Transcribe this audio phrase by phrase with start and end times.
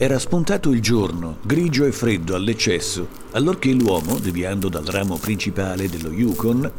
[0.00, 6.12] Era spuntato il giorno, grigio e freddo all'eccesso, allorché l'uomo, deviando dal ramo principale dello
[6.12, 6.70] Yukon,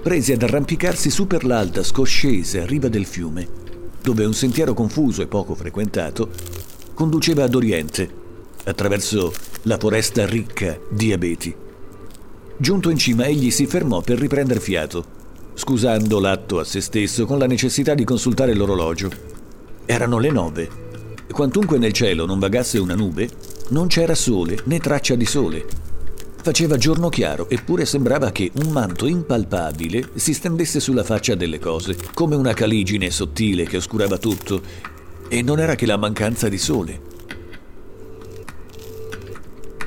[0.00, 3.48] prese ad arrampicarsi su per l'alta scoscese a riva del fiume,
[4.00, 6.30] dove un sentiero confuso e poco frequentato
[6.94, 8.08] conduceva ad oriente,
[8.62, 9.32] attraverso
[9.62, 11.52] la foresta ricca di abeti.
[12.56, 15.04] Giunto in cima, egli si fermò per riprendere fiato,
[15.54, 19.10] scusando l'atto a se stesso con la necessità di consultare l'orologio.
[19.84, 20.90] Erano le nove.
[21.32, 23.28] Quantunque nel cielo non vagasse una nube,
[23.68, 25.64] non c'era sole né traccia di sole.
[26.42, 31.96] Faceva giorno chiaro, eppure sembrava che un manto impalpabile si stendesse sulla faccia delle cose,
[32.12, 34.60] come una caligine sottile che oscurava tutto,
[35.26, 37.00] e non era che la mancanza di sole.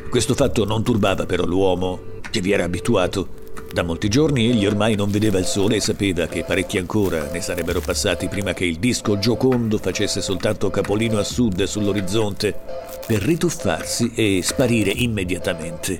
[0.09, 2.00] Questo fatto non turbava però l'uomo
[2.31, 3.34] che vi era abituato.
[3.72, 7.41] Da molti giorni egli ormai non vedeva il sole e sapeva che parecchi ancora ne
[7.41, 12.58] sarebbero passati prima che il disco giocondo facesse soltanto capolino a sud sull'orizzonte
[13.06, 16.00] per rituffarsi e sparire immediatamente.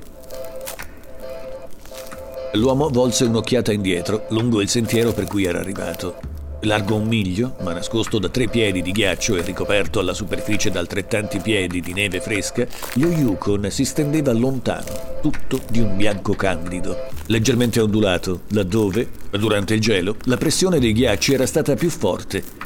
[2.54, 6.35] L'uomo volse un'occhiata indietro lungo il sentiero per cui era arrivato
[6.66, 10.80] largo un miglio, ma nascosto da tre piedi di ghiaccio e ricoperto alla superficie da
[10.80, 17.08] altrettanti piedi di neve fresca, lo Yukon si stendeva lontano, tutto di un bianco candido,
[17.28, 22.66] leggermente ondulato, laddove, durante il gelo, la pressione dei ghiacci era stata più forte.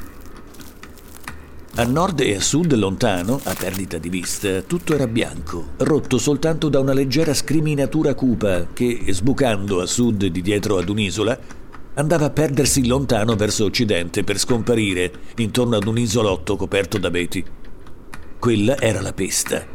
[1.75, 6.67] A nord e a sud lontano, a perdita di vista, tutto era bianco, rotto soltanto
[6.67, 11.39] da una leggera scriminatura cupa che, sbucando a sud di dietro ad un'isola,
[11.99, 17.43] andava a perdersi lontano verso occidente per scomparire intorno ad un isolotto coperto d'abeti.
[18.39, 19.65] Quella era la pesta,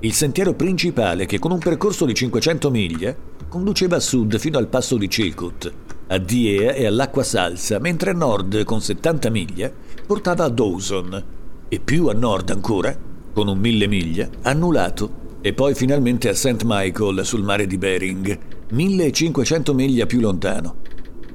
[0.00, 3.14] il sentiero principale che con un percorso di 500 miglia
[3.48, 5.72] conduceva a sud fino al passo di Chilcut,
[6.06, 9.70] a Diea e all'Acqua Salsa, mentre a nord, con 70 miglia,
[10.06, 11.24] portava a Dawson
[11.68, 12.96] e più a nord ancora,
[13.34, 16.62] con un mille miglia, annullato e poi finalmente a St.
[16.64, 18.38] Michael sul mare di Bering,
[18.70, 20.83] 1500 miglia più lontano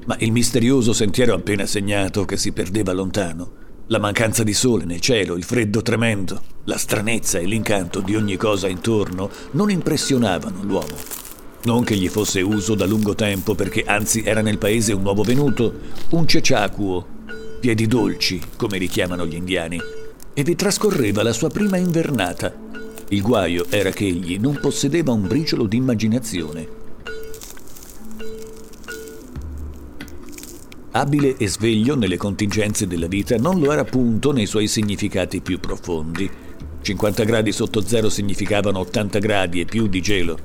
[0.06, 5.00] ma il misterioso sentiero appena segnato che si perdeva lontano, la mancanza di sole nel
[5.00, 10.96] cielo, il freddo tremendo, la stranezza e l'incanto di ogni cosa intorno non impressionavano l'uomo.
[11.64, 15.24] Non che gli fosse uso da lungo tempo, perché anzi era nel paese un nuovo
[15.24, 15.74] venuto,
[16.10, 17.04] un ceciacuo,
[17.58, 19.80] piedi dolci, come li chiamano gli indiani,
[20.32, 22.54] e vi trascorreva la sua prima invernata.
[23.08, 26.78] Il guaio era che egli non possedeva un briciolo d'immaginazione
[30.92, 35.60] Abile e sveglio nelle contingenze della vita, non lo era appunto nei suoi significati più
[35.60, 36.28] profondi.
[36.82, 40.36] 50 gradi sotto zero significavano 80 gradi e più di gelo.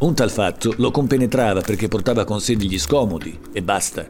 [0.00, 4.06] Un tal fatto lo compenetrava perché portava con sé degli scomodi e basta.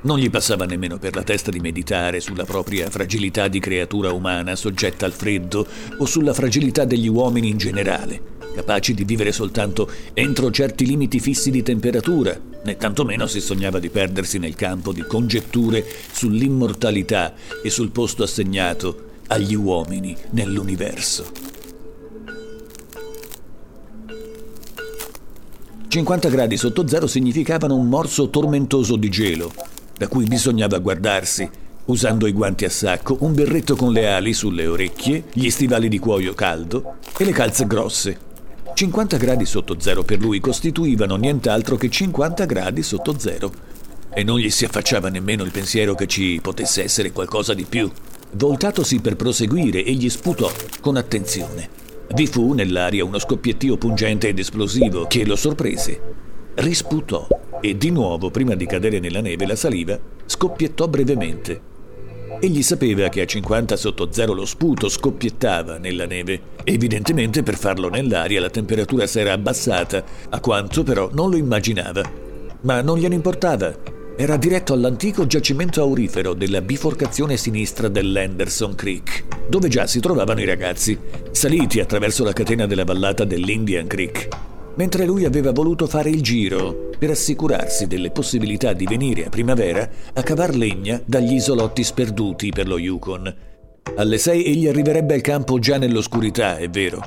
[0.00, 4.56] Non gli passava nemmeno per la testa di meditare sulla propria fragilità di creatura umana
[4.56, 5.64] soggetta al freddo
[5.98, 11.52] o sulla fragilità degli uomini in generale capaci di vivere soltanto entro certi limiti fissi
[11.52, 17.90] di temperatura, né tantomeno si sognava di perdersi nel campo di congetture sull'immortalità e sul
[17.90, 21.46] posto assegnato agli uomini nell'universo.
[25.86, 29.52] 50 gradi sotto zero significavano un morso tormentoso di gelo,
[29.96, 31.48] da cui bisognava guardarsi,
[31.86, 35.98] usando i guanti a sacco, un berretto con le ali sulle orecchie, gli stivali di
[36.00, 38.26] cuoio caldo e le calze grosse,
[38.78, 43.50] 50 gradi sotto zero per lui costituivano nient'altro che 50 gradi sotto zero.
[44.14, 47.90] E non gli si affacciava nemmeno il pensiero che ci potesse essere qualcosa di più.
[48.34, 50.48] Voltatosi per proseguire, egli sputò
[50.80, 51.68] con attenzione.
[52.14, 56.00] Vi fu nell'aria uno scoppiettio pungente ed esplosivo che lo sorprese.
[56.54, 57.26] Risputò
[57.60, 61.67] e di nuovo, prima di cadere nella neve, la saliva scoppiettò brevemente
[62.40, 66.40] Egli sapeva che a 50 sotto zero lo sputo scoppiettava nella neve.
[66.62, 72.02] Evidentemente per farlo nell'aria la temperatura si era abbassata, a quanto però non lo immaginava.
[72.60, 73.76] Ma non gliene importava.
[74.16, 80.46] Era diretto all'antico giacimento aurifero della biforcazione sinistra dell'Henderson Creek, dove già si trovavano i
[80.46, 80.96] ragazzi,
[81.32, 84.28] saliti attraverso la catena della vallata dell'Indian Creek
[84.78, 89.88] mentre lui aveva voluto fare il giro per assicurarsi delle possibilità di venire a primavera
[90.12, 93.34] a cavar legna dagli isolotti sperduti per lo Yukon.
[93.96, 96.98] Alle sei egli arriverebbe al campo già nell'oscurità, è vero.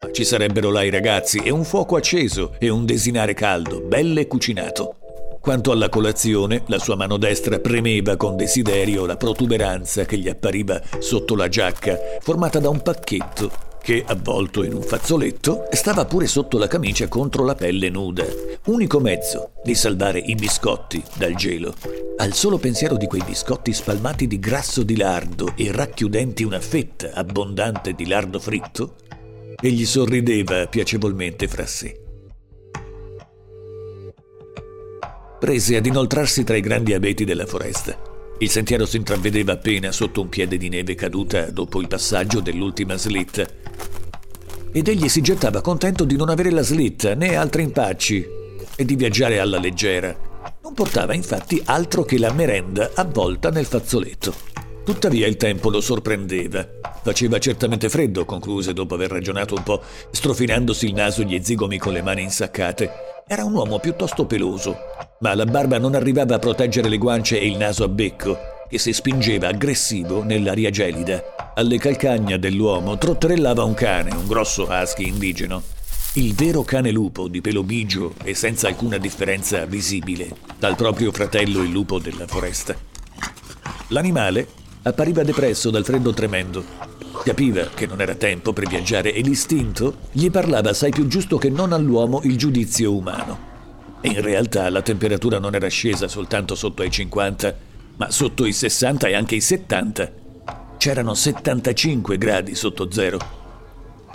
[0.00, 4.26] Ma ci sarebbero là i ragazzi e un fuoco acceso e un desinare caldo, belle
[4.26, 4.96] cucinato.
[5.40, 10.80] Quanto alla colazione, la sua mano destra premeva con desiderio la protuberanza che gli appariva
[10.98, 16.58] sotto la giacca, formata da un pacchetto che, avvolto in un fazzoletto, stava pure sotto
[16.58, 18.24] la camicia contro la pelle nuda,
[18.66, 21.74] unico mezzo di salvare i biscotti dal gelo.
[22.18, 27.12] Al solo pensiero di quei biscotti spalmati di grasso di lardo e racchiudenti una fetta
[27.14, 28.96] abbondante di lardo fritto,
[29.60, 32.00] e gli sorrideva piacevolmente fra sé.
[35.38, 37.98] Prese ad inoltrarsi tra i grandi abeti della foresta.
[38.38, 42.96] Il sentiero si intravedeva appena sotto un piede di neve caduta dopo il passaggio dell'ultima
[42.96, 43.46] slitta.
[44.72, 48.28] Ed egli si gettava contento di non avere la slitta né altri impacci
[48.76, 50.16] e di viaggiare alla leggera.
[50.62, 54.32] Non portava infatti altro che la merenda avvolta nel fazzoletto.
[54.84, 56.68] Tuttavia il tempo lo sorprendeva.
[57.02, 61.76] Faceva certamente freddo, concluse dopo aver ragionato un po', strofinandosi il naso e gli zigomi
[61.76, 62.90] con le mani insaccate.
[63.26, 64.76] Era un uomo piuttosto peloso,
[65.20, 68.38] ma la barba non arrivava a proteggere le guance e il naso a becco,
[68.70, 71.52] che si spingeva aggressivo nell'aria gelida.
[71.56, 75.60] Alle calcagna dell'uomo trotterellava un cane, un grosso husky indigeno.
[76.14, 81.62] Il vero cane lupo di pelo bigio e senza alcuna differenza visibile dal proprio fratello
[81.62, 82.76] il lupo della foresta.
[83.88, 84.46] L'animale
[84.82, 86.64] appariva depresso dal freddo tremendo.
[87.24, 91.50] Capiva che non era tempo per viaggiare e l'istinto gli parlava assai più giusto che
[91.50, 93.48] non all'uomo il giudizio umano.
[94.02, 99.08] In realtà la temperatura non era scesa soltanto sotto i 50, ma sotto i 60
[99.08, 100.12] e anche i 70.
[100.76, 103.38] C'erano 75 gradi sotto zero.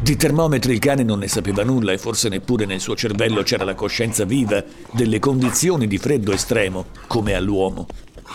[0.01, 3.63] Di termometri il cane non ne sapeva nulla e forse neppure nel suo cervello c'era
[3.63, 7.87] la coscienza viva delle condizioni di freddo estremo, come all'uomo.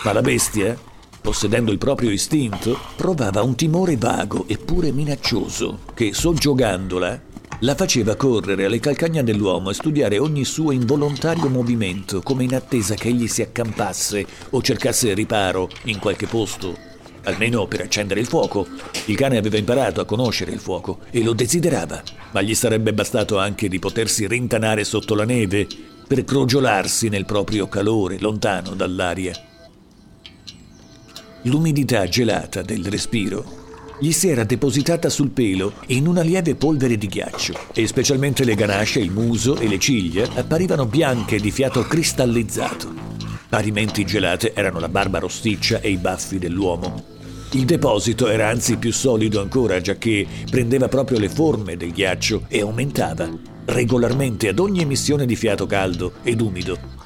[0.05, 0.79] Ma la bestia,
[1.21, 7.21] possedendo il proprio istinto, provava un timore vago eppure minaccioso che, soggiogandola,
[7.61, 12.95] la faceva correre alle calcagna dell'uomo e studiare ogni suo involontario movimento, come in attesa
[12.95, 16.77] che egli si accampasse o cercasse riparo in qualche posto,
[17.25, 18.67] almeno per accendere il fuoco.
[19.07, 22.03] Il cane aveva imparato a conoscere il fuoco e lo desiderava,
[22.33, 25.67] ma gli sarebbe bastato anche di potersi rintanare sotto la neve
[26.07, 29.35] per crogiolarsi nel proprio calore, lontano dall'aria.
[31.43, 33.60] L'umidità gelata del respiro
[34.01, 38.55] gli si era depositata sul pelo in una lieve polvere di ghiaccio e specialmente le
[38.55, 42.93] ganasce, il muso e le ciglia apparivano bianche di fiato cristallizzato.
[43.49, 47.05] Parimenti gelate erano la barba rosticcia e i baffi dell'uomo.
[47.53, 52.61] Il deposito era anzi più solido ancora, giacché prendeva proprio le forme del ghiaccio e
[52.61, 53.29] aumentava
[53.67, 57.00] regolarmente ad ogni emissione di fiato caldo ed umido.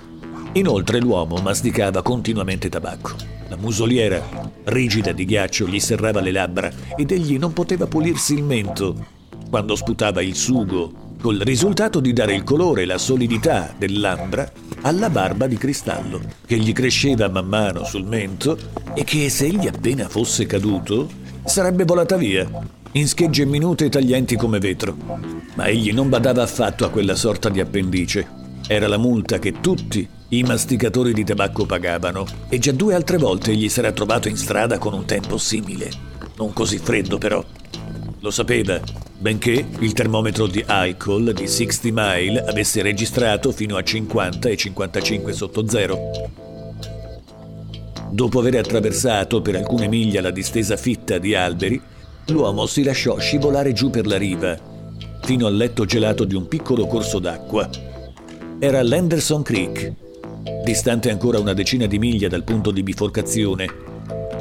[0.54, 3.14] Inoltre l'uomo masticava continuamente tabacco.
[3.48, 4.22] La musoliera,
[4.64, 9.22] rigida di ghiaccio, gli serrava le labbra ed egli non poteva pulirsi il mento
[9.54, 15.08] quando sputava il sugo, col risultato di dare il colore e la solidità dell'ambra alla
[15.10, 18.58] barba di cristallo, che gli cresceva man mano sul mento
[18.94, 21.08] e che se egli appena fosse caduto
[21.44, 22.48] sarebbe volata via,
[22.92, 24.96] in schegge minute e taglienti come vetro.
[25.54, 28.26] Ma egli non badava affatto a quella sorta di appendice.
[28.66, 33.54] Era la multa che tutti i masticatori di tabacco pagavano e già due altre volte
[33.54, 35.90] gli s'era trovato in strada con un tempo simile.
[36.36, 37.44] Non così freddo però.
[38.20, 38.80] Lo sapeva,
[39.18, 45.32] benché il termometro di Eichel di 60 Mile avesse registrato fino a 50 e 55
[45.34, 45.98] sotto zero.
[48.10, 51.80] Dopo aver attraversato per alcune miglia la distesa fitta di alberi,
[52.28, 54.56] l'uomo si lasciò scivolare giù per la riva,
[55.22, 57.68] fino al letto gelato di un piccolo corso d'acqua.
[58.58, 59.92] Era l'Henderson Creek,
[60.64, 63.68] distante ancora una decina di miglia dal punto di biforcazione.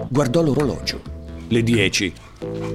[0.07, 1.01] Guardò l'orologio.
[1.49, 2.13] Le dieci.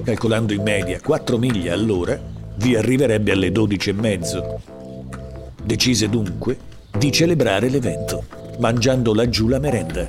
[0.03, 2.17] Calcolando in media quattro miglia all'ora,
[2.57, 4.61] vi arriverebbe alle dodici e mezzo.
[5.63, 6.57] Decise dunque
[6.95, 8.23] di celebrare l'evento,
[8.59, 10.07] mangiando laggiù la merenda.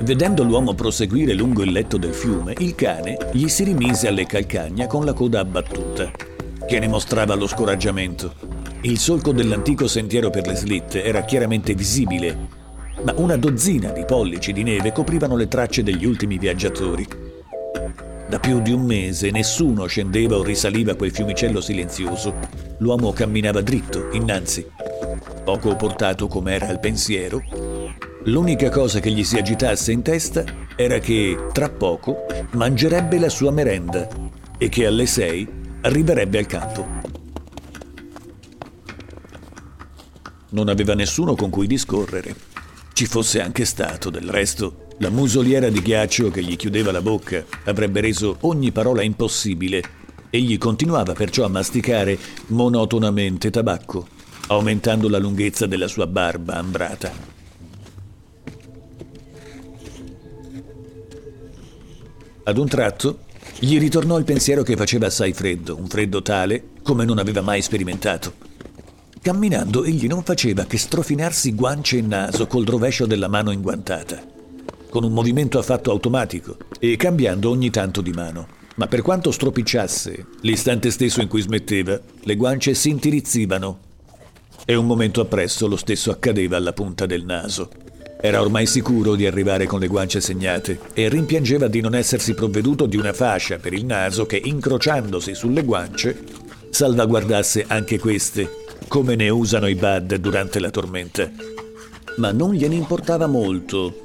[0.00, 4.86] Vedendo l'uomo proseguire lungo il letto del fiume, il cane gli si rimise alle calcagna
[4.86, 6.10] con la coda abbattuta,
[6.66, 8.62] che ne mostrava lo scoraggiamento.
[8.84, 12.36] Il solco dell'antico sentiero per le slitte era chiaramente visibile,
[13.02, 17.06] ma una dozzina di pollici di neve coprivano le tracce degli ultimi viaggiatori.
[18.28, 22.34] Da più di un mese nessuno scendeva o risaliva quel fiumicello silenzioso.
[22.80, 24.66] L'uomo camminava dritto, innanzi.
[25.44, 27.42] Poco portato come era al pensiero,
[28.24, 30.44] l'unica cosa che gli si agitasse in testa
[30.76, 34.06] era che, tra poco, mangerebbe la sua merenda
[34.58, 35.48] e che alle sei
[35.80, 37.13] arriverebbe al campo.
[40.54, 42.34] Non aveva nessuno con cui discorrere.
[42.92, 47.44] Ci fosse anche stato, del resto, la musoliera di ghiaccio che gli chiudeva la bocca
[47.64, 49.82] avrebbe reso ogni parola impossibile.
[50.30, 52.16] Egli continuava perciò a masticare
[52.48, 54.06] monotonamente tabacco,
[54.46, 57.32] aumentando la lunghezza della sua barba ambrata.
[62.44, 63.18] Ad un tratto
[63.58, 67.60] gli ritornò il pensiero che faceva assai freddo, un freddo tale come non aveva mai
[67.60, 68.53] sperimentato.
[69.24, 74.22] Camminando egli non faceva che strofinarsi guance e naso col rovescio della mano inguantata,
[74.90, 78.46] con un movimento affatto automatico e cambiando ogni tanto di mano.
[78.74, 83.78] Ma per quanto stropicciasse, l'istante stesso in cui smetteva, le guance si intirizzivano.
[84.66, 87.70] E un momento appresso lo stesso accadeva alla punta del naso.
[88.20, 92.84] Era ormai sicuro di arrivare con le guance segnate e rimpiangeva di non essersi provveduto
[92.84, 96.24] di una fascia per il naso che, incrociandosi sulle guance,
[96.68, 101.30] salvaguardasse anche queste, come ne usano i bad durante la tormenta.
[102.16, 104.02] Ma non gliene importava molto.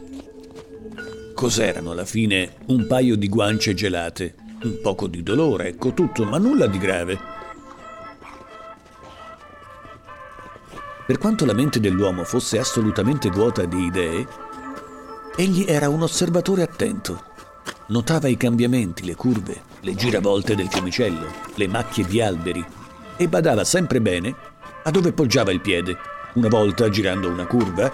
[1.33, 4.35] Cos'erano alla fine un paio di guance gelate?
[4.63, 7.19] Un poco di dolore, ecco tutto, ma nulla di grave.
[11.05, 14.27] Per quanto la mente dell'uomo fosse assolutamente vuota di idee,
[15.35, 17.23] egli era un osservatore attento.
[17.87, 22.63] Notava i cambiamenti, le curve, le giravolte del fiumicello, le macchie di alberi
[23.15, 24.35] e badava sempre bene
[24.89, 25.97] a dove poggiava il piede.
[26.33, 27.91] Una volta, girando una curva,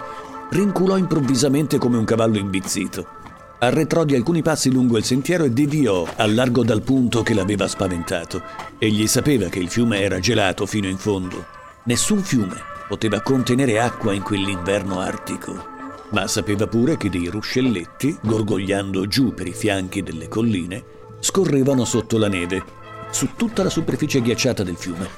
[0.50, 3.24] rinculò improvvisamente come un cavallo imbizzito
[3.58, 7.66] Arretrò di alcuni passi lungo il sentiero e deviò al largo dal punto che l'aveva
[7.66, 8.42] spaventato.
[8.76, 11.46] Egli sapeva che il fiume era gelato fino in fondo.
[11.84, 15.64] Nessun fiume poteva contenere acqua in quell'inverno artico,
[16.10, 20.84] ma sapeva pure che dei ruscelletti, gorgogliando giù per i fianchi delle colline,
[21.20, 22.62] scorrevano sotto la neve,
[23.10, 25.08] su tutta la superficie ghiacciata del fiume.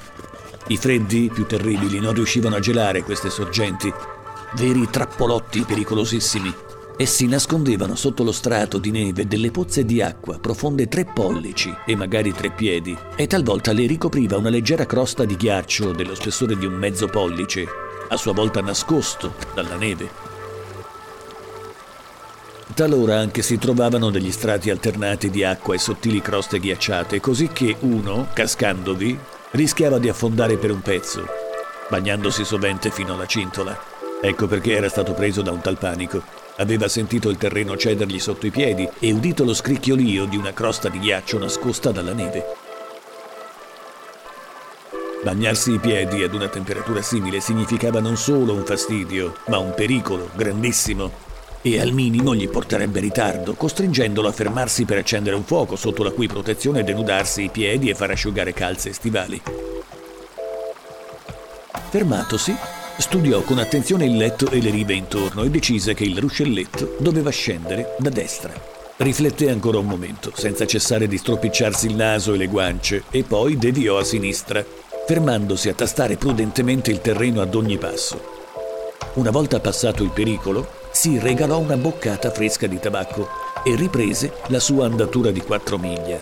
[0.69, 3.91] I freddi più terribili non riuscivano a gelare queste sorgenti,
[4.53, 6.53] veri trappolotti pericolosissimi.
[6.95, 11.73] E si nascondevano sotto lo strato di neve delle pozze di acqua profonde tre pollici
[11.87, 16.55] e magari tre piedi, e talvolta le ricopriva una leggera crosta di ghiaccio dello spessore
[16.55, 17.65] di un mezzo pollice,
[18.09, 20.27] a sua volta nascosto dalla neve.
[22.75, 27.75] Talora anche si trovavano degli strati alternati di acqua e sottili croste ghiacciate, così che
[27.79, 29.17] uno, cascandovi,
[29.51, 31.25] rischiava di affondare per un pezzo,
[31.89, 33.77] bagnandosi sovente fino alla cintola.
[34.21, 36.21] Ecco perché era stato preso da un tal panico.
[36.57, 40.89] Aveva sentito il terreno cedergli sotto i piedi e udito lo scricchiolio di una crosta
[40.89, 42.45] di ghiaccio nascosta dalla neve.
[45.23, 50.29] Bagnarsi i piedi ad una temperatura simile significava non solo un fastidio, ma un pericolo
[50.35, 51.27] grandissimo.
[51.61, 56.11] E al minimo gli porterebbe ritardo, costringendolo a fermarsi per accendere un fuoco sotto la
[56.11, 59.41] cui protezione denudarsi i piedi e far asciugare calze e stivali.
[61.89, 62.55] Fermatosi,
[62.99, 67.29] Studiò con attenzione il letto e le rive intorno e decise che il ruscelletto doveva
[67.29, 68.51] scendere da destra.
[68.97, 73.57] Rifletté ancora un momento, senza cessare di stropicciarsi il naso e le guance, e poi
[73.57, 74.65] deviò a sinistra,
[75.07, 78.21] fermandosi a tastare prudentemente il terreno ad ogni passo.
[79.13, 83.29] Una volta passato il pericolo, si regalò una boccata fresca di tabacco
[83.63, 86.21] e riprese la sua andatura di quattro miglia.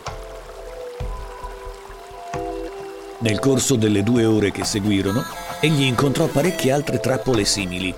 [3.19, 5.23] Nel corso delle due ore che seguirono,
[5.59, 7.93] egli incontrò parecchie altre trappole simili.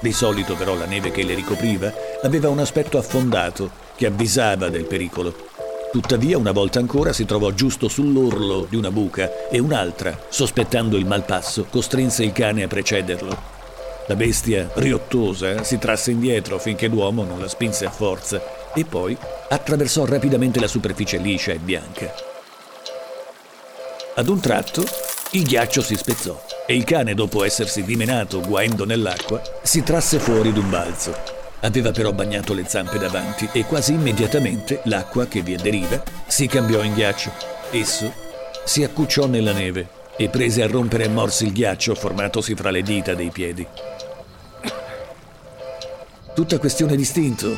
[0.00, 4.84] Di solito però la neve che le ricopriva aveva un aspetto affondato che avvisava del
[4.84, 5.48] pericolo.
[5.92, 11.06] Tuttavia una volta ancora si trovò giusto sull'orlo di una buca e un'altra, sospettando il
[11.06, 13.59] malpasso, costrinse il cane a precederlo.
[14.06, 18.42] La bestia, riottosa, si trasse indietro finché l'uomo non la spinse a forza
[18.74, 19.16] e poi
[19.48, 22.12] attraversò rapidamente la superficie liscia e bianca.
[24.16, 24.84] Ad un tratto
[25.32, 30.52] il ghiaccio si spezzò e il cane, dopo essersi dimenato guaendo nell'acqua, si trasse fuori
[30.52, 31.16] d'un balzo.
[31.60, 36.82] Aveva però bagnato le zampe davanti e quasi immediatamente l'acqua che vi aderiva si cambiò
[36.82, 37.30] in ghiaccio.
[37.70, 38.12] Esso
[38.64, 42.82] si accucciò nella neve e prese a rompere a morsi il ghiaccio formatosi fra le
[42.82, 43.66] dita dei piedi.
[46.34, 47.56] Tutta questione distinto.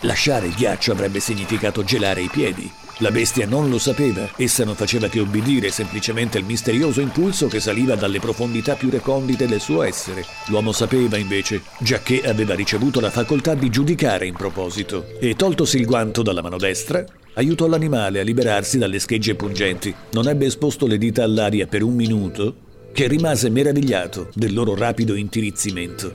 [0.00, 2.70] Lasciare il ghiaccio avrebbe significato gelare i piedi
[3.02, 7.58] la bestia non lo sapeva, essa non faceva che obbedire semplicemente al misterioso impulso che
[7.58, 10.24] saliva dalle profondità più recondite del suo essere.
[10.46, 15.86] L'uomo sapeva invece, giacché aveva ricevuto la facoltà di giudicare in proposito, e toltosi il
[15.86, 19.94] guanto dalla mano destra, aiutò l'animale a liberarsi dalle schegge pungenti.
[20.12, 22.56] Non ebbe esposto le dita all'aria per un minuto,
[22.92, 26.14] che rimase meravigliato del loro rapido intirizzimento.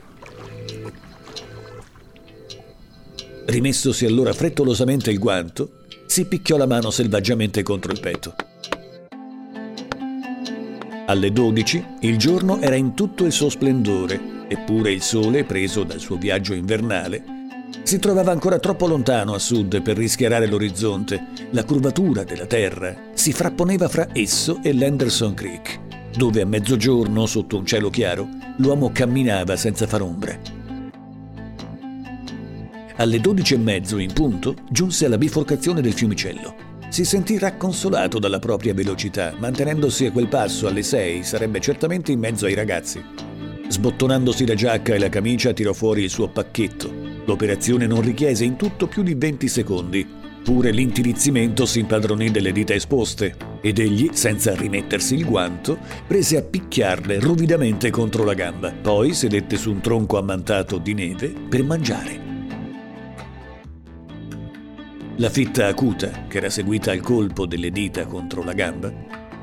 [3.46, 8.34] Rimessosi allora frettolosamente il guanto, si picchiò la mano selvaggiamente contro il petto.
[11.06, 15.98] Alle 12 il giorno era in tutto il suo splendore, eppure il sole, preso dal
[15.98, 17.37] suo viaggio invernale,
[17.88, 21.28] si trovava ancora troppo lontano a sud per rischiarare l'orizzonte.
[21.52, 25.80] La curvatura della terra si frapponeva fra esso e l'Henderson Creek,
[26.14, 28.28] dove a mezzogiorno, sotto un cielo chiaro,
[28.58, 30.38] l'uomo camminava senza far ombra.
[32.96, 36.56] Alle dodici e mezzo in punto giunse alla biforcazione del fiumicello.
[36.90, 42.18] Si sentì racconsolato dalla propria velocità, mantenendosi a quel passo alle sei sarebbe certamente in
[42.18, 43.02] mezzo ai ragazzi.
[43.66, 46.97] Sbottonandosi la giacca e la camicia tirò fuori il suo pacchetto.
[47.28, 50.08] L'operazione non richiese in tutto più di 20 secondi.
[50.38, 56.42] Eppure l'intirizzimento si impadronì delle dita esposte ed egli, senza rimettersi il guanto, prese a
[56.42, 58.72] picchiarle ruvidamente contro la gamba.
[58.72, 62.20] Poi sedette su un tronco ammantato di neve per mangiare.
[65.16, 68.90] La fitta acuta, che era seguita al colpo delle dita contro la gamba,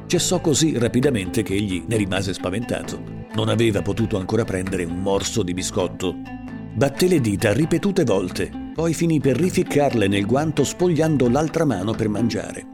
[0.07, 3.27] cessò così rapidamente che egli ne rimase spaventato.
[3.35, 6.44] Non aveva potuto ancora prendere un morso di biscotto.
[6.75, 12.09] Batté le dita ripetute volte, poi finì per rificcarle nel guanto spogliando l'altra mano per
[12.09, 12.67] mangiare.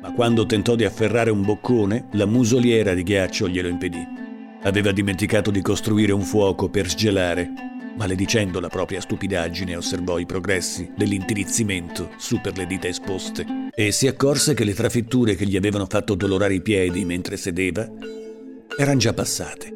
[0.00, 4.02] Ma quando tentò di afferrare un boccone, la musoliera di ghiaccio glielo impedì.
[4.62, 10.90] Aveva dimenticato di costruire un fuoco per sgelare Maledicendo la propria stupidaggine, osservò i progressi
[10.96, 13.44] dell'intirizzimento su per le dita esposte
[13.74, 17.86] e si accorse che le trafitture che gli avevano fatto dolorare i piedi mentre sedeva
[18.78, 19.70] erano già passate.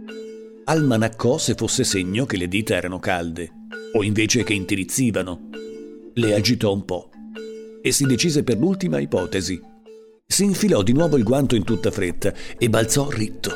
[0.65, 3.66] Almanaccò se fosse segno che le dita erano calde
[3.97, 5.51] o invece che intirizzivano.
[6.15, 7.11] Le agitò un po'
[7.83, 9.61] e si decise per l'ultima ipotesi.
[10.27, 13.51] Si infilò di nuovo il guanto in tutta fretta e balzò ritto.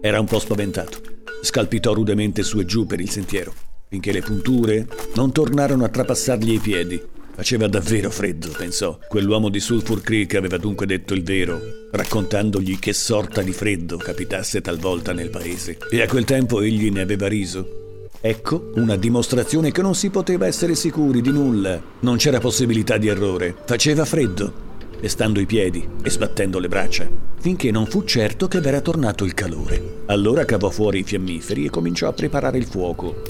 [0.00, 1.00] Era un po' spaventato.
[1.42, 6.54] Scalpitò rudemente su e giù per il sentiero finché le punture non tornarono a trapassargli
[6.54, 6.98] i piedi.
[7.34, 8.98] Faceva davvero freddo, pensò.
[9.06, 14.62] Quell'uomo di Sulphur Creek aveva dunque detto il vero, raccontandogli che sorta di freddo capitasse
[14.62, 15.76] talvolta nel paese.
[15.90, 17.81] E a quel tempo egli ne aveva riso.
[18.24, 21.82] Ecco una dimostrazione che non si poteva essere sicuri di nulla.
[22.02, 23.52] Non c'era possibilità di errore.
[23.64, 24.52] Faceva freddo,
[25.00, 27.04] pestando i piedi e sbattendo le braccia,
[27.40, 30.02] finché non fu certo che v'era tornato il calore.
[30.06, 33.22] Allora cavò fuori i fiammiferi e cominciò a preparare il fuoco.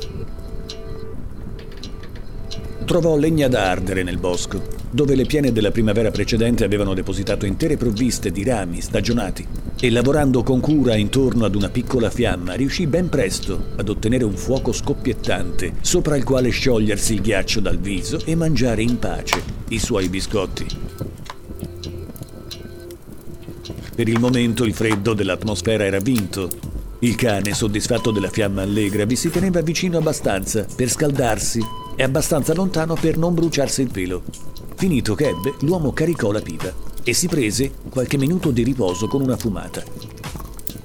[2.85, 4.61] Trovò legna da ardere nel bosco,
[4.91, 9.47] dove le piene della primavera precedente avevano depositato intere provviste di rami stagionati
[9.81, 14.37] e lavorando con cura intorno ad una piccola fiamma riuscì ben presto ad ottenere un
[14.37, 19.79] fuoco scoppiettante sopra il quale sciogliersi il ghiaccio dal viso e mangiare in pace i
[19.79, 20.67] suoi biscotti.
[23.95, 26.51] Per il momento il freddo dell'atmosfera era vinto.
[27.01, 32.55] Il cane, soddisfatto della fiamma allegra, vi si teneva vicino abbastanza per scaldarsi e abbastanza
[32.55, 34.23] lontano per non bruciarsi il pelo.
[34.77, 36.73] Finito che ebbe, l'uomo caricò la pipa
[37.05, 39.83] e si prese qualche minuto di riposo con una fumata.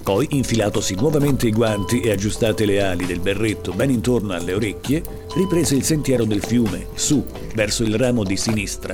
[0.03, 5.03] Poi, infilatosi nuovamente i guanti e aggiustate le ali del berretto ben intorno alle orecchie,
[5.35, 8.93] riprese il sentiero del fiume, su, verso il ramo di sinistra.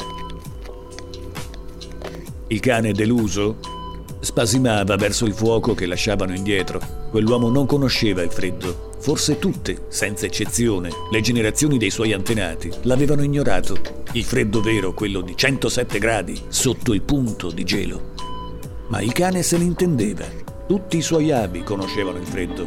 [2.47, 3.58] Il cane deluso
[4.19, 6.80] spasimava verso il fuoco che lasciavano indietro.
[7.12, 13.21] Quell'uomo non conosceva il freddo Forse tutte, senza eccezione, le generazioni dei suoi antenati l'avevano
[13.21, 13.75] ignorato.
[14.13, 18.13] Il freddo vero, quello di 107 gradi, sotto il punto di gelo.
[18.87, 20.23] Ma il cane se ne intendeva.
[20.65, 22.65] Tutti i suoi avi conoscevano il freddo.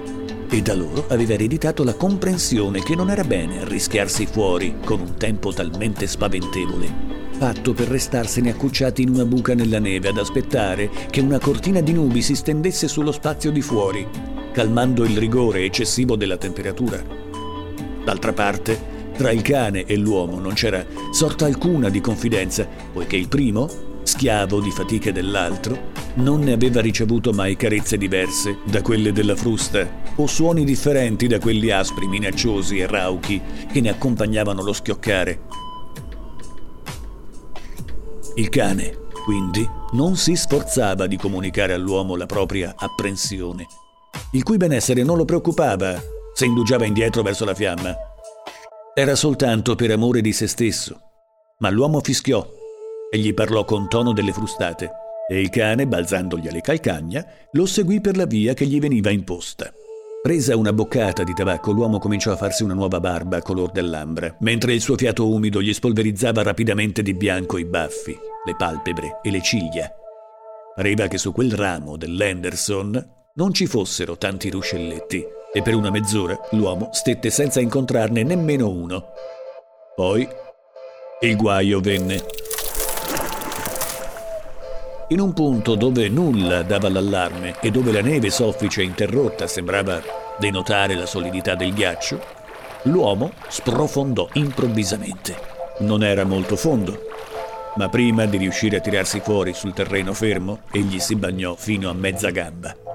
[0.50, 5.16] E da loro aveva ereditato la comprensione che non era bene arrischiarsi fuori con un
[5.16, 11.20] tempo talmente spaventevole fatto per restarsene accucciati in una buca nella neve ad aspettare che
[11.20, 16.38] una cortina di nubi si stendesse sullo spazio di fuori calmando il rigore eccessivo della
[16.38, 17.04] temperatura.
[18.02, 23.28] D'altra parte, tra il cane e l'uomo non c'era sorta alcuna di confidenza, poiché il
[23.28, 23.68] primo,
[24.02, 29.86] schiavo di fatiche dell'altro, non ne aveva ricevuto mai carezze diverse da quelle della frusta
[30.14, 33.38] o suoni differenti da quelli aspri, minacciosi e rauchi
[33.70, 35.40] che ne accompagnavano lo schioccare.
[38.36, 43.66] Il cane, quindi, non si sforzava di comunicare all'uomo la propria apprensione
[44.36, 45.98] il cui benessere non lo preoccupava
[46.34, 47.96] se indugiava indietro verso la fiamma.
[48.94, 51.00] Era soltanto per amore di se stesso.
[51.60, 52.46] Ma l'uomo fischiò
[53.10, 54.90] e gli parlò con tono delle frustate,
[55.26, 59.72] e il cane, balzandogli alle calcagna, lo seguì per la via che gli veniva imposta.
[60.22, 64.74] Presa una boccata di tabacco, l'uomo cominciò a farsi una nuova barba color dell'ambra, mentre
[64.74, 69.40] il suo fiato umido gli spolverizzava rapidamente di bianco i baffi, le palpebre e le
[69.40, 69.90] ciglia.
[70.74, 76.38] Pareva che su quel ramo dell'Henderson non ci fossero tanti ruscelletti e per una mezz'ora
[76.52, 79.08] l'uomo stette senza incontrarne nemmeno uno.
[79.94, 80.26] Poi
[81.20, 82.24] il guaio venne.
[85.08, 90.02] In un punto dove nulla dava l'allarme e dove la neve soffice e interrotta sembrava
[90.38, 92.20] denotare la solidità del ghiaccio,
[92.84, 95.54] l'uomo sprofondò improvvisamente.
[95.80, 97.02] Non era molto fondo,
[97.76, 101.94] ma prima di riuscire a tirarsi fuori sul terreno fermo, egli si bagnò fino a
[101.94, 102.85] mezza gamba.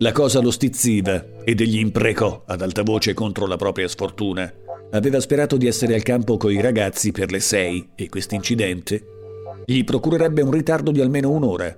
[0.00, 4.52] La cosa lo stizziva ed egli imprecò ad alta voce contro la propria sfortuna.
[4.92, 9.16] Aveva sperato di essere al campo coi ragazzi per le sei e quest'incidente
[9.64, 11.76] gli procurerebbe un ritardo di almeno un'ora,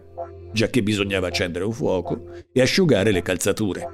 [0.53, 3.89] già che bisognava accendere un fuoco e asciugare le calzature.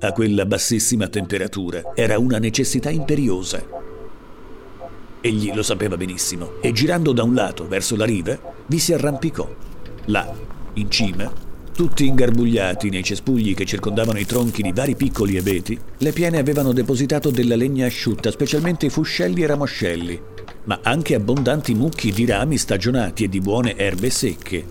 [0.00, 3.66] A quella bassissima temperatura era una necessità imperiosa.
[5.22, 9.48] Egli lo sapeva benissimo e girando da un lato verso la riva vi si arrampicò.
[10.06, 10.30] Là,
[10.74, 11.48] in cima,
[11.80, 16.72] tutti ingarbugliati nei cespugli che circondavano i tronchi di vari piccoli abeti, le piene avevano
[16.72, 20.20] depositato della legna asciutta, specialmente fuscelli e ramoscelli,
[20.64, 24.66] ma anche abbondanti mucchi di rami stagionati e di buone erbe secche.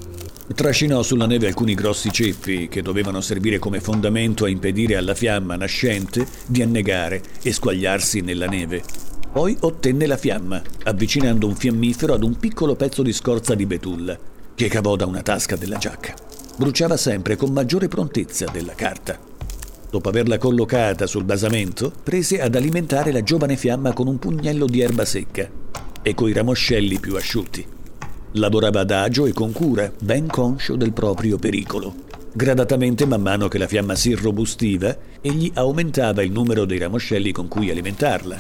[0.54, 5.56] Trascinò sulla neve alcuni grossi ceppi che dovevano servire come fondamento a impedire alla fiamma
[5.56, 8.84] nascente di annegare e squagliarsi nella neve.
[9.32, 14.16] Poi ottenne la fiamma, avvicinando un fiammifero ad un piccolo pezzo di scorza di betulla,
[14.54, 16.29] che cavò da una tasca della giacca.
[16.60, 19.18] Bruciava sempre con maggiore prontezza della carta.
[19.90, 24.82] Dopo averla collocata sul basamento, prese ad alimentare la giovane fiamma con un pugnello di
[24.82, 25.50] erba secca
[26.02, 27.66] e coi ramoscelli più asciutti.
[28.34, 31.96] Lavorava adagio e con cura, ben conscio del proprio pericolo.
[32.34, 37.48] Gradatamente, man mano che la fiamma si irrobustiva, egli aumentava il numero dei ramoscelli con
[37.48, 38.38] cui alimentarla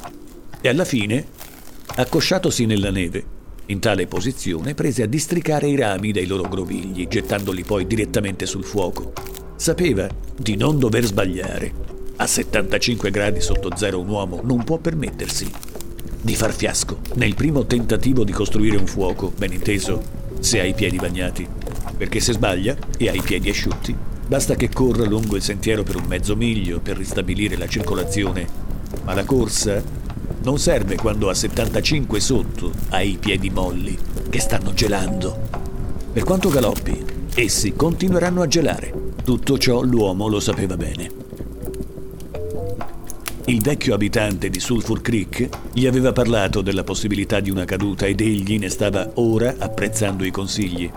[0.59, 1.25] e alla fine,
[1.95, 3.23] accosciatosi nella neve,
[3.69, 8.63] in tale posizione prese a districare i rami dai loro grovigli, gettandoli poi direttamente sul
[8.63, 9.13] fuoco.
[9.55, 11.87] Sapeva di non dover sbagliare.
[12.15, 15.49] A 75 gradi sotto zero un uomo non può permettersi
[16.21, 20.01] di far fiasco nel primo tentativo di costruire un fuoco, ben inteso,
[20.39, 21.47] se ha i piedi bagnati.
[21.95, 23.95] Perché se sbaglia e ha i piedi asciutti,
[24.27, 28.47] basta che corra lungo il sentiero per un mezzo miglio per ristabilire la circolazione.
[29.03, 29.81] Ma la corsa
[30.41, 33.97] non serve quando a 75 sotto hai i piedi molli,
[34.29, 35.47] che stanno gelando.
[36.13, 37.03] Per quanto galoppi,
[37.35, 38.93] essi continueranno a gelare.
[39.23, 41.11] Tutto ciò l'uomo lo sapeva bene.
[43.45, 48.21] Il vecchio abitante di Sulphur Creek gli aveva parlato della possibilità di una caduta ed
[48.21, 50.89] egli ne stava ora apprezzando i consigli.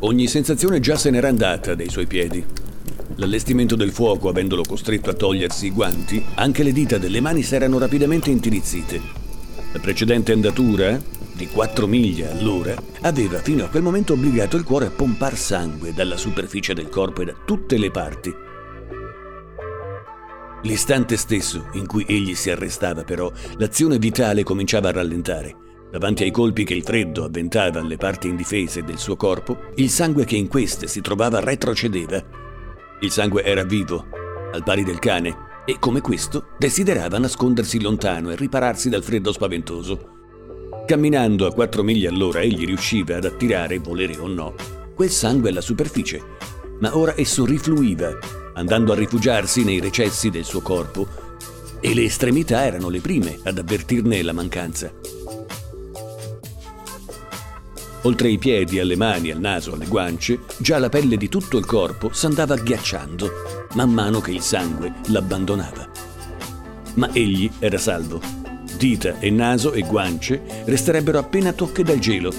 [0.00, 2.44] Ogni sensazione già se n'era andata dai suoi piedi.
[3.16, 7.78] L'allestimento del fuoco, avendolo costretto a togliersi i guanti, anche le dita delle mani s'erano
[7.78, 9.00] rapidamente intirizzite.
[9.72, 11.00] La precedente andatura,
[11.32, 15.94] di 4 miglia all'ora, aveva fino a quel momento obbligato il cuore a pompar sangue
[15.94, 18.34] dalla superficie del corpo e da tutte le parti.
[20.62, 25.54] L'istante stesso in cui egli si arrestava, però, l'azione vitale cominciava a rallentare.
[25.92, 30.24] Davanti ai colpi che il freddo avventava alle parti indifese del suo corpo, il sangue
[30.24, 32.42] che in queste si trovava retrocedeva
[33.00, 34.06] il sangue era vivo,
[34.52, 40.12] al pari del cane, e come questo desiderava nascondersi lontano e ripararsi dal freddo spaventoso.
[40.86, 44.54] Camminando a quattro miglia all'ora egli riusciva ad attirare, volere o no,
[44.94, 46.22] quel sangue alla superficie,
[46.80, 48.10] ma ora esso rifluiva,
[48.54, 51.06] andando a rifugiarsi nei recessi del suo corpo,
[51.80, 54.92] e le estremità erano le prime ad avvertirne la mancanza.
[58.06, 61.64] Oltre ai piedi, alle mani, al naso, alle guance, già la pelle di tutto il
[61.64, 63.30] corpo s'andava ghiacciando,
[63.74, 65.88] man mano che il sangue l'abbandonava.
[66.94, 68.20] Ma egli era salvo.
[68.76, 72.32] Dita e naso e guance resterebbero appena tocche dal gelo,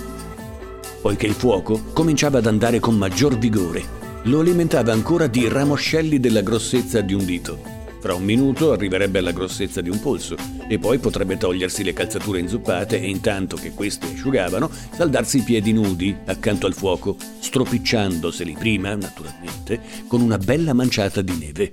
[1.01, 4.03] poiché il fuoco cominciava ad andare con maggior vigore.
[4.23, 7.74] Lo alimentava ancora di ramoscelli della grossezza di un dito.
[8.05, 10.35] Fra un minuto arriverebbe alla grossezza di un polso
[10.67, 15.73] e poi potrebbe togliersi le calzature inzuppate e intanto che queste asciugavano, saldarsi i piedi
[15.73, 21.71] nudi accanto al fuoco, stropicciandoseli prima, naturalmente, con una bella manciata di neve.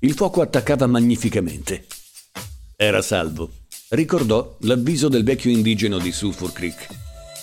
[0.00, 1.86] Il fuoco attaccava magnificamente.
[2.76, 3.50] Era salvo.
[3.88, 6.88] Ricordò l'avviso del vecchio indigeno di Sulphur Creek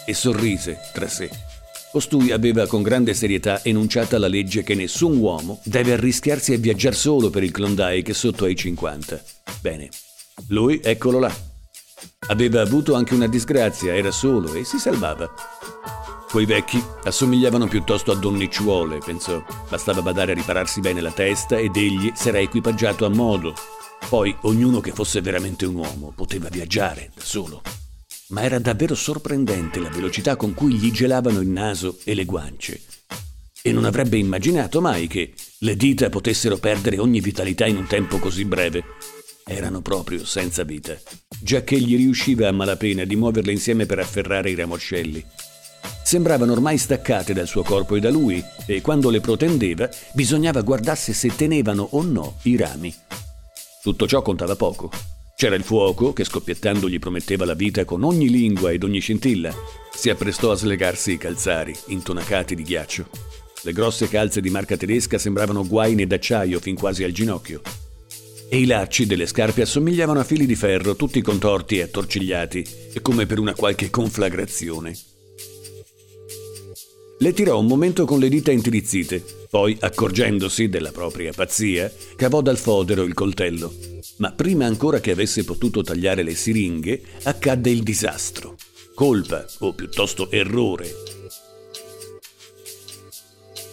[0.06, 1.55] e sorrise tra sé.
[1.96, 6.94] Costui aveva con grande serietà enunciata la legge che nessun uomo deve arrischiarsi a viaggiare
[6.94, 9.24] solo per il Klondike sotto ai 50.
[9.62, 9.88] Bene,
[10.50, 11.34] lui eccolo là.
[12.28, 15.34] Aveva avuto anche una disgrazia, era solo e si salvava.
[16.30, 19.42] Quei vecchi assomigliavano piuttosto a donnicciuole, pensò.
[19.70, 23.54] Bastava badare a ripararsi bene la testa ed egli s'era equipaggiato a modo.
[24.10, 27.62] Poi ognuno che fosse veramente un uomo poteva viaggiare da solo
[28.30, 32.82] ma era davvero sorprendente la velocità con cui gli gelavano il naso e le guance.
[33.62, 38.20] E non avrebbe immaginato mai che le dita potessero perdere ogni vitalità in un tempo
[38.20, 38.84] così breve.
[39.44, 40.98] Erano proprio senza vita,
[41.40, 45.24] giacché gli riusciva a malapena di muoverle insieme per afferrare i ramoscelli.
[46.04, 51.14] Sembravano ormai staccate dal suo corpo e da lui, e quando le protendeva bisognava guardarsi
[51.14, 52.94] se tenevano o no i rami.
[53.82, 55.15] Tutto ciò contava poco.
[55.38, 59.54] C'era il fuoco che scoppiettando gli prometteva la vita con ogni lingua ed ogni scintilla.
[59.94, 63.10] Si apprestò a slegarsi i calzari, intonacati di ghiaccio.
[63.64, 67.62] Le grosse calze di marca tedesca sembravano guaine d'acciaio fin quasi al ginocchio.
[68.48, 73.02] E i lacci delle scarpe assomigliavano a fili di ferro, tutti contorti e attorcigliati, e
[73.02, 74.96] come per una qualche conflagrazione.
[77.18, 82.58] Le tirò un momento con le dita intirizzite, poi, accorgendosi della propria pazzia, cavò dal
[82.58, 83.74] fodero il coltello.
[84.18, 88.58] Ma prima ancora che avesse potuto tagliare le siringhe, accadde il disastro.
[88.94, 90.94] Colpa, o piuttosto errore.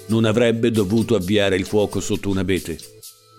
[0.07, 2.79] Non avrebbe dovuto avviare il fuoco sotto un abete,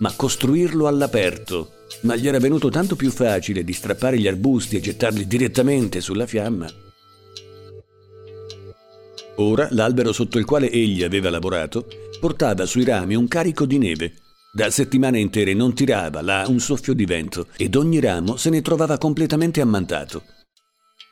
[0.00, 1.70] ma costruirlo all'aperto.
[2.02, 6.26] Ma gli era venuto tanto più facile di strappare gli arbusti e gettarli direttamente sulla
[6.26, 6.83] fiamma
[9.36, 11.86] Ora l'albero sotto il quale egli aveva lavorato
[12.20, 14.14] portava sui rami un carico di neve.
[14.52, 18.62] Da settimane intere non tirava là un soffio di vento ed ogni ramo se ne
[18.62, 20.22] trovava completamente ammantato.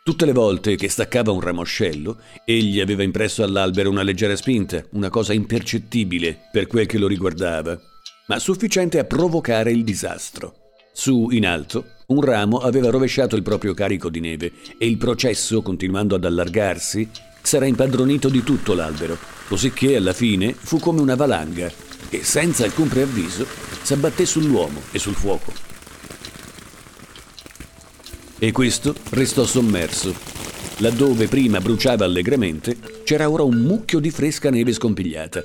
[0.05, 5.11] Tutte le volte che staccava un ramoscello, egli aveva impresso all'albero una leggera spinta, una
[5.11, 7.79] cosa impercettibile per quel che lo riguardava,
[8.27, 10.55] ma sufficiente a provocare il disastro.
[10.93, 15.63] Su, in alto, un ramo aveva rovesciato il proprio carico di neve e il processo,
[15.63, 17.09] continuando ad allargarsi,
[17.43, 21.71] s'era impadronito di tutto l'albero, cosicché alla fine fu come una valanga
[22.09, 23.47] che senza alcun preavviso
[23.83, 25.53] s'abbatté sull'uomo e sul fuoco.
[28.39, 30.15] E questo restò sommerso.
[30.79, 35.43] Laddove prima bruciava allegramente, c'era ora un mucchio di fresca neve scompigliata.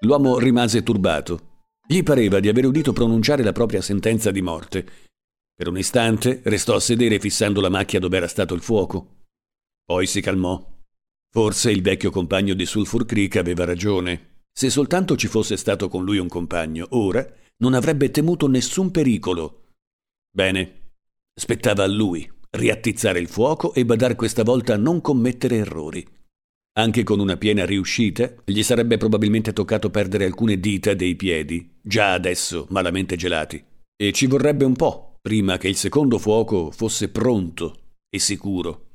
[0.00, 1.48] L'uomo rimase turbato.
[1.86, 4.86] Gli pareva di aver udito pronunciare la propria sentenza di morte.
[5.54, 9.24] Per un istante restò a sedere fissando la macchia dove era stato il fuoco.
[9.84, 10.62] Poi si calmò
[11.32, 14.42] Forse il vecchio compagno di Sulphur Creek aveva ragione.
[14.52, 17.24] Se soltanto ci fosse stato con lui un compagno, ora
[17.58, 19.68] non avrebbe temuto nessun pericolo.
[20.28, 20.92] Bene,
[21.32, 26.04] spettava a lui riattizzare il fuoco e badar questa volta a non commettere errori.
[26.78, 32.12] Anche con una piena riuscita, gli sarebbe probabilmente toccato perdere alcune dita dei piedi, già
[32.12, 33.62] adesso malamente gelati,
[33.96, 37.76] e ci vorrebbe un po' prima che il secondo fuoco fosse pronto
[38.08, 38.89] e sicuro.